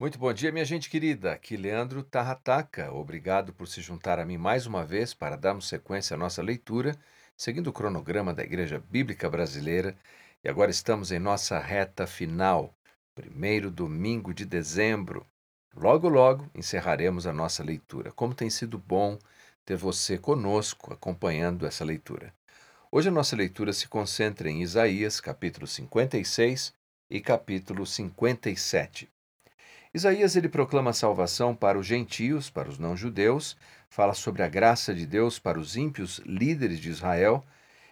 Muito 0.00 0.18
bom 0.18 0.32
dia, 0.32 0.50
minha 0.50 0.64
gente 0.64 0.88
querida. 0.88 1.30
Aqui 1.30 1.58
Leandro 1.58 2.02
Tarrataca. 2.02 2.90
Obrigado 2.90 3.52
por 3.52 3.68
se 3.68 3.82
juntar 3.82 4.18
a 4.18 4.24
mim 4.24 4.38
mais 4.38 4.64
uma 4.64 4.82
vez 4.82 5.12
para 5.12 5.36
darmos 5.36 5.68
sequência 5.68 6.14
à 6.14 6.16
nossa 6.16 6.40
leitura, 6.40 6.96
seguindo 7.36 7.66
o 7.66 7.72
cronograma 7.72 8.32
da 8.32 8.42
Igreja 8.42 8.82
Bíblica 8.90 9.28
Brasileira. 9.28 9.94
E 10.42 10.48
agora 10.48 10.70
estamos 10.70 11.12
em 11.12 11.18
nossa 11.18 11.58
reta 11.58 12.06
final, 12.06 12.74
primeiro 13.14 13.70
domingo 13.70 14.32
de 14.32 14.46
dezembro. 14.46 15.26
Logo, 15.76 16.08
logo 16.08 16.50
encerraremos 16.54 17.26
a 17.26 17.32
nossa 17.34 17.62
leitura. 17.62 18.10
Como 18.10 18.34
tem 18.34 18.48
sido 18.48 18.78
bom 18.78 19.18
ter 19.66 19.76
você 19.76 20.16
conosco 20.16 20.94
acompanhando 20.94 21.66
essa 21.66 21.84
leitura. 21.84 22.32
Hoje 22.90 23.10
a 23.10 23.12
nossa 23.12 23.36
leitura 23.36 23.70
se 23.74 23.86
concentra 23.86 24.48
em 24.48 24.62
Isaías, 24.62 25.20
capítulo 25.20 25.66
56 25.66 26.72
e 27.10 27.20
capítulo 27.20 27.84
57. 27.84 29.06
Isaías 29.92 30.36
ele 30.36 30.48
proclama 30.48 30.92
salvação 30.92 31.54
para 31.54 31.76
os 31.76 31.84
gentios, 31.84 32.48
para 32.48 32.68
os 32.68 32.78
não-judeus, 32.78 33.56
fala 33.88 34.14
sobre 34.14 34.42
a 34.42 34.48
graça 34.48 34.94
de 34.94 35.04
Deus 35.04 35.38
para 35.38 35.58
os 35.58 35.76
ímpios 35.76 36.18
líderes 36.20 36.78
de 36.78 36.90
Israel, 36.90 37.44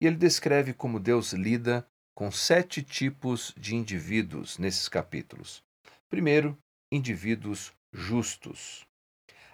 e 0.00 0.06
ele 0.06 0.16
descreve 0.16 0.72
como 0.72 1.00
Deus 1.00 1.32
lida 1.32 1.84
com 2.14 2.30
sete 2.30 2.80
tipos 2.80 3.52
de 3.56 3.74
indivíduos 3.74 4.56
nesses 4.56 4.88
capítulos. 4.88 5.64
Primeiro, 6.08 6.56
indivíduos 6.92 7.72
justos. 7.92 8.86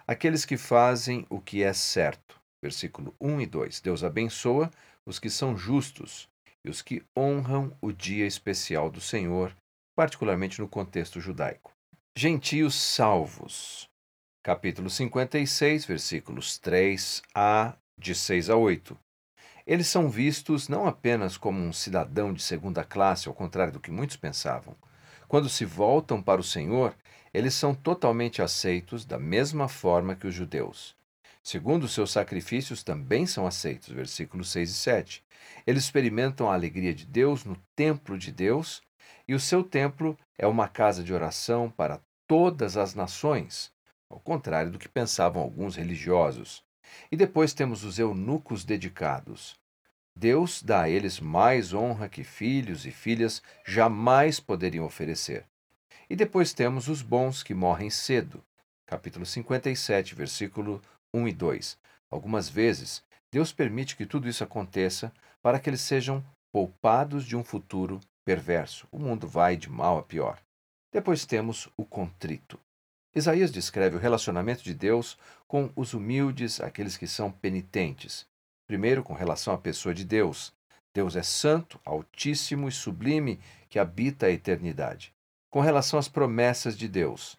Aqueles 0.07 0.45
que 0.45 0.59
fazem 0.59 1.27
o 1.31 1.41
que 1.41 1.63
é 1.63 1.73
certo. 1.73 2.39
Versículo 2.63 3.15
1 3.21 3.41
e 3.41 3.47
2. 3.47 3.81
Deus 3.81 4.05
abençoa 4.05 4.71
os 5.07 5.19
que 5.19 5.31
são 5.31 5.57
justos 5.57 6.29
e 6.65 6.69
os 6.69 6.83
que 6.83 7.03
honram 7.17 7.77
o 7.81 7.93
dia 7.93 8.27
especial 8.27 8.91
do 8.91 9.01
Senhor, 9.01 9.57
particularmente 9.95 10.61
no 10.61 10.69
contexto 10.69 11.21
judaico. 11.21 11.76
Gentios 12.19 12.75
salvos. 12.75 13.91
Capítulo 14.43 14.89
56, 14.89 15.85
versículos 15.85 16.57
3 16.57 17.21
a 17.35 17.77
de 17.99 18.15
6 18.15 18.49
a 18.49 18.57
8. 18.57 18.99
Eles 19.67 19.87
são 19.87 20.09
vistos 20.09 20.67
não 20.67 20.87
apenas 20.87 21.37
como 21.37 21.61
um 21.61 21.75
cidadão 21.75 22.33
de 22.33 22.43
segunda 22.43 22.83
classe, 22.83 23.29
ao 23.29 23.35
contrário 23.35 23.75
do 23.75 23.81
que 23.81 23.91
muitos 23.91 24.17
pensavam. 24.17 24.75
Quando 25.29 25.51
se 25.51 25.67
voltam 25.67 26.23
para 26.23 26.41
o 26.41 26.45
Senhor, 26.45 26.97
eles 27.35 27.53
são 27.53 27.75
totalmente 27.75 28.41
aceitos 28.41 29.05
da 29.05 29.19
mesma 29.19 29.69
forma 29.69 30.17
que 30.17 30.27
os 30.27 30.35
judeus. 30.35 30.97
Segundo, 31.43 31.87
seus 31.87 32.13
sacrifícios 32.13 32.83
também 32.83 33.27
são 33.27 33.47
aceitos, 33.47 33.91
versículos 33.91 34.51
6 34.53 34.71
e 34.71 34.75
7. 34.75 35.25
Eles 35.67 35.85
experimentam 35.85 36.51
a 36.51 36.55
alegria 36.55 36.95
de 36.95 37.05
Deus 37.05 37.45
no 37.45 37.59
templo 37.77 38.17
de 38.17 38.33
Deus 38.33 38.81
e 39.29 39.35
o 39.35 39.41
seu 39.41 39.65
templo 39.65 40.17
é 40.39 40.47
uma 40.47 40.69
casa 40.69 41.03
de 41.03 41.13
oração 41.13 41.69
para 41.71 42.01
todas 42.27 42.77
as 42.77 42.95
nações, 42.95 43.71
ao 44.11 44.21
contrário 44.21 44.71
do 44.71 44.79
que 44.79 44.89
pensavam 44.89 45.43
alguns 45.43 45.77
religiosos. 45.77 46.63
E 47.11 47.17
depois 47.17 47.53
temos 47.53 47.85
os 47.85 47.99
eunucos 47.99 48.65
dedicados. 48.65 49.57
Deus 50.17 50.63
dá 50.63 50.83
a 50.83 50.89
eles 50.89 51.21
mais 51.21 51.75
honra 51.75 52.09
que 52.09 52.25
filhos 52.25 52.87
e 52.87 52.91
filhas 52.91 53.43
jamais 53.67 54.41
poderiam 54.41 54.85
oferecer. 54.87 55.45
E 56.09 56.17
depois 56.17 56.53
temos 56.53 56.89
os 56.89 57.03
bons 57.03 57.43
que 57.43 57.53
morrem 57.53 57.91
cedo. 57.91 58.43
Capítulo 58.87 59.27
57, 59.27 60.15
versículo 60.15 60.81
1 61.13 61.29
e 61.29 61.33
2. 61.33 61.79
Algumas 62.11 62.49
vezes, 62.49 63.03
Deus 63.33 63.53
permite 63.53 63.97
que 63.97 64.07
tudo 64.07 64.29
isso 64.29 64.45
aconteça 64.45 65.13
para 65.43 65.59
que 65.59 65.69
eles 65.69 65.81
sejam 65.81 66.25
poupados 66.53 67.27
de 67.27 67.37
um 67.37 67.45
futuro 67.45 68.01
perverso. 68.25 68.87
O 68.91 68.99
mundo 68.99 69.29
vai 69.29 69.57
de 69.57 69.69
mal 69.69 69.99
a 69.99 70.03
pior. 70.03 70.41
Depois 70.93 71.27
temos 71.27 71.69
o 71.77 71.85
contrito. 71.85 72.59
Isaías 73.15 73.51
descreve 73.51 73.97
o 73.97 73.99
relacionamento 73.99 74.63
de 74.63 74.75
Deus 74.75 75.19
com 75.49 75.71
os 75.75 75.95
humildes, 75.95 76.61
aqueles 76.61 76.97
que 76.97 77.07
são 77.07 77.31
penitentes. 77.31 78.27
Primeiro, 78.67 79.03
com 79.03 79.15
relação 79.15 79.55
à 79.55 79.59
pessoa 79.59 79.95
de 79.95 80.05
Deus. 80.05 80.53
Deus 80.95 81.17
é 81.17 81.23
santo, 81.23 81.81
altíssimo 81.85 82.69
e 82.69 82.73
sublime, 82.73 83.41
que 83.69 83.79
habita 83.79 84.27
a 84.27 84.31
eternidade. 84.31 85.15
Com 85.51 85.61
relação 85.61 85.99
às 85.99 86.09
promessas 86.09 86.77
de 86.77 86.89
Deus. 86.89 87.39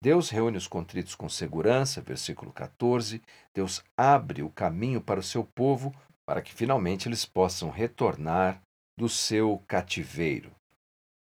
Deus 0.00 0.30
reúne 0.30 0.56
os 0.56 0.66
contritos 0.66 1.14
com 1.14 1.28
segurança, 1.28 2.00
versículo 2.00 2.52
14. 2.52 3.22
Deus 3.54 3.84
abre 3.96 4.42
o 4.42 4.50
caminho 4.50 5.00
para 5.00 5.20
o 5.20 5.22
seu 5.22 5.44
povo, 5.44 5.94
para 6.26 6.42
que 6.42 6.52
finalmente 6.52 7.08
eles 7.08 7.24
possam 7.24 7.70
retornar 7.70 8.60
do 8.98 9.08
seu 9.08 9.62
cativeiro. 9.68 10.50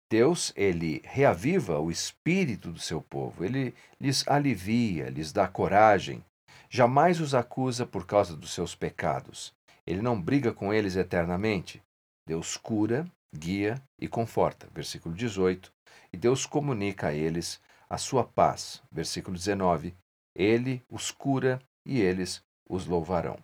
Deus, 0.09 0.53
ele 0.55 1.01
reaviva 1.03 1.79
o 1.79 1.91
espírito 1.91 2.71
do 2.71 2.79
seu 2.79 3.01
povo, 3.01 3.43
ele 3.43 3.75
lhes 3.99 4.25
alivia, 4.27 5.09
lhes 5.09 5.33
dá 5.33 5.47
coragem, 5.47 6.23
jamais 6.69 7.19
os 7.19 7.35
acusa 7.35 7.85
por 7.85 8.05
causa 8.05 8.35
dos 8.35 8.53
seus 8.53 8.73
pecados. 8.73 9.53
Ele 9.85 10.01
não 10.01 10.21
briga 10.21 10.53
com 10.53 10.73
eles 10.73 10.95
eternamente. 10.95 11.81
Deus 12.25 12.57
cura, 12.57 13.05
guia 13.33 13.81
e 13.99 14.07
conforta. 14.07 14.67
Versículo 14.73 15.15
18. 15.15 15.71
E 16.11 16.17
Deus 16.17 16.45
comunica 16.45 17.07
a 17.07 17.13
eles 17.13 17.61
a 17.89 17.97
sua 17.97 18.23
paz. 18.23 18.83
Versículo 18.91 19.35
19. 19.37 19.95
Ele 20.35 20.83
os 20.89 21.09
cura 21.09 21.61
e 21.85 22.01
eles 22.01 22.43
os 22.69 22.85
louvarão. 22.85 23.39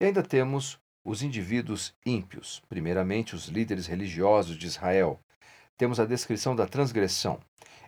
E 0.00 0.06
ainda 0.06 0.22
temos 0.22 0.78
os 1.04 1.22
indivíduos 1.22 1.94
ímpios, 2.04 2.62
primeiramente 2.66 3.34
os 3.34 3.46
líderes 3.46 3.86
religiosos 3.86 4.56
de 4.56 4.66
Israel. 4.66 5.20
Temos 5.76 5.98
a 5.98 6.04
descrição 6.04 6.54
da 6.54 6.66
transgressão. 6.66 7.40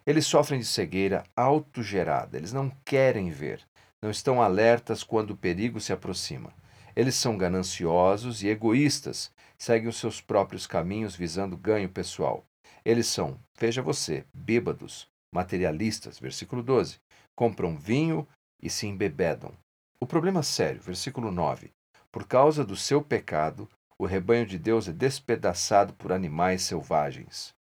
Eles 0.06 0.26
sofrem 0.26 0.60
de 0.60 0.66
cegueira 0.66 1.24
autogerada, 1.36 2.36
eles 2.36 2.52
não 2.52 2.70
querem 2.84 3.30
ver, 3.30 3.60
não 4.02 4.10
estão 4.10 4.42
alertas 4.42 5.02
quando 5.02 5.30
o 5.30 5.36
perigo 5.36 5.80
se 5.80 5.92
aproxima. 5.92 6.52
Eles 6.94 7.14
são 7.14 7.36
gananciosos 7.36 8.42
e 8.42 8.48
egoístas, 8.48 9.30
seguem 9.58 9.88
os 9.88 9.96
seus 9.96 10.20
próprios 10.20 10.66
caminhos 10.66 11.14
visando 11.14 11.56
ganho 11.56 11.88
pessoal. 11.88 12.44
Eles 12.84 13.06
são, 13.06 13.38
veja 13.58 13.82
você, 13.82 14.24
bêbados, 14.32 15.08
materialistas, 15.32 16.18
versículo 16.18 16.62
12, 16.62 16.98
compram 17.34 17.76
vinho 17.76 18.26
e 18.62 18.70
se 18.70 18.86
embebedam. 18.86 19.52
O 20.00 20.06
problema 20.06 20.42
sério, 20.42 20.80
versículo 20.80 21.30
9, 21.30 21.72
por 22.12 22.26
causa 22.26 22.64
do 22.64 22.76
seu 22.76 23.02
pecado, 23.02 23.68
o 23.98 24.06
rebanho 24.06 24.46
de 24.46 24.58
Deus 24.58 24.88
é 24.88 24.92
despedaçado 24.92 25.94
por 25.94 26.12
animais 26.12 26.62
selvagens. 26.62 27.55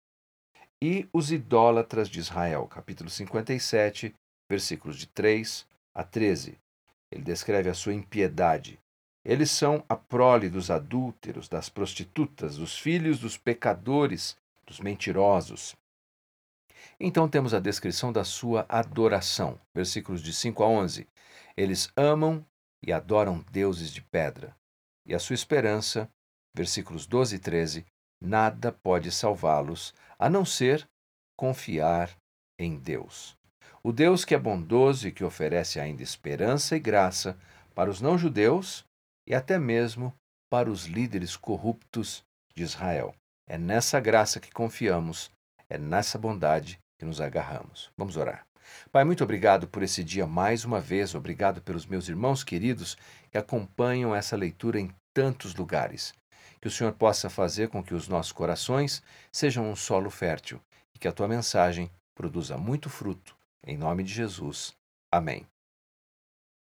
E 0.88 1.08
os 1.12 1.32
idólatras 1.32 2.08
de 2.08 2.20
Israel, 2.20 2.64
capítulo 2.68 3.10
57, 3.10 4.14
versículos 4.48 4.96
de 4.96 5.08
3 5.08 5.66
a 5.92 6.04
13. 6.04 6.56
Ele 7.10 7.24
descreve 7.24 7.68
a 7.68 7.74
sua 7.74 7.92
impiedade. 7.92 8.78
Eles 9.24 9.50
são 9.50 9.84
a 9.88 9.96
prole 9.96 10.48
dos 10.48 10.70
adúlteros, 10.70 11.48
das 11.48 11.68
prostitutas, 11.68 12.56
dos 12.56 12.78
filhos 12.78 13.18
dos 13.18 13.36
pecadores, 13.36 14.36
dos 14.64 14.78
mentirosos. 14.78 15.74
Então 17.00 17.28
temos 17.28 17.52
a 17.52 17.58
descrição 17.58 18.12
da 18.12 18.22
sua 18.22 18.64
adoração, 18.68 19.58
versículos 19.74 20.22
de 20.22 20.32
5 20.32 20.62
a 20.62 20.68
11. 20.68 21.08
Eles 21.56 21.90
amam 21.96 22.46
e 22.80 22.92
adoram 22.92 23.44
deuses 23.50 23.90
de 23.90 24.02
pedra. 24.02 24.54
E 25.04 25.16
a 25.16 25.18
sua 25.18 25.34
esperança, 25.34 26.08
versículos 26.54 27.08
12 27.08 27.34
e 27.34 27.38
13, 27.40 27.84
nada 28.20 28.72
pode 28.72 29.10
salvá-los 29.10 29.94
a 30.18 30.28
não 30.28 30.44
ser 30.44 30.88
confiar 31.36 32.10
em 32.58 32.78
Deus. 32.78 33.36
O 33.82 33.92
Deus 33.92 34.24
que 34.24 34.34
é 34.34 34.38
bondoso 34.38 35.06
e 35.06 35.12
que 35.12 35.24
oferece 35.24 35.78
ainda 35.78 36.02
esperança 36.02 36.76
e 36.76 36.80
graça 36.80 37.38
para 37.74 37.90
os 37.90 38.00
não-judeus 38.00 38.84
e 39.28 39.34
até 39.34 39.58
mesmo 39.58 40.12
para 40.50 40.70
os 40.70 40.86
líderes 40.86 41.36
corruptos 41.36 42.24
de 42.54 42.62
Israel. 42.62 43.14
É 43.48 43.56
nessa 43.56 44.00
graça 44.00 44.40
que 44.40 44.50
confiamos, 44.50 45.30
é 45.68 45.78
nessa 45.78 46.18
bondade 46.18 46.78
que 46.98 47.04
nos 47.04 47.20
agarramos. 47.20 47.90
Vamos 47.96 48.16
orar. 48.16 48.46
Pai, 48.90 49.04
muito 49.04 49.22
obrigado 49.22 49.68
por 49.68 49.82
esse 49.82 50.02
dia 50.02 50.26
mais 50.26 50.64
uma 50.64 50.80
vez. 50.80 51.14
Obrigado 51.14 51.60
pelos 51.62 51.86
meus 51.86 52.08
irmãos 52.08 52.42
queridos 52.42 52.96
que 53.30 53.38
acompanham 53.38 54.14
essa 54.14 54.36
leitura 54.36 54.80
em 54.80 54.90
tantos 55.14 55.54
lugares. 55.54 56.12
Que 56.66 56.68
o 56.68 56.72
Senhor 56.72 56.92
possa 56.94 57.30
fazer 57.30 57.68
com 57.68 57.80
que 57.80 57.94
os 57.94 58.08
nossos 58.08 58.32
corações 58.32 59.00
sejam 59.30 59.70
um 59.70 59.76
solo 59.76 60.10
fértil 60.10 60.60
e 60.92 60.98
que 60.98 61.06
a 61.06 61.12
tua 61.12 61.28
mensagem 61.28 61.88
produza 62.12 62.58
muito 62.58 62.90
fruto. 62.90 63.36
Em 63.64 63.76
nome 63.76 64.02
de 64.02 64.12
Jesus. 64.12 64.74
Amém. 65.08 65.46